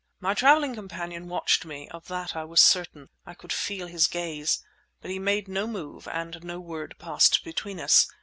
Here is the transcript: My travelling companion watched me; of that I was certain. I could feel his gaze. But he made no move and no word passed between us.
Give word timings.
My 0.19 0.33
travelling 0.33 0.73
companion 0.73 1.27
watched 1.27 1.63
me; 1.63 1.87
of 1.89 2.07
that 2.07 2.35
I 2.35 2.43
was 2.43 2.59
certain. 2.59 3.09
I 3.23 3.35
could 3.35 3.53
feel 3.53 3.85
his 3.85 4.07
gaze. 4.07 4.65
But 4.99 5.11
he 5.11 5.19
made 5.19 5.47
no 5.47 5.67
move 5.67 6.07
and 6.07 6.43
no 6.43 6.59
word 6.59 6.95
passed 6.97 7.43
between 7.43 7.79
us. 7.79 8.07